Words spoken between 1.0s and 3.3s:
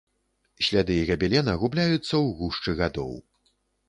габелена губляюцца ў гушчы гадоў.